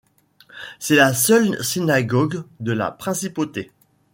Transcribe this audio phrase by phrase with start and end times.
[0.79, 3.71] C'est la seule synagogue de la Principauté.